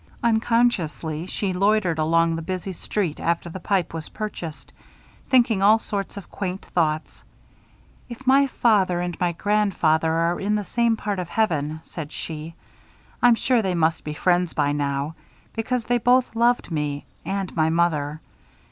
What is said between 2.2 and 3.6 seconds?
the busy street after the